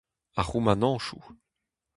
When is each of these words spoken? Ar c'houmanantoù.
Ar 0.39 0.45
c'houmanantoù. 0.47 1.21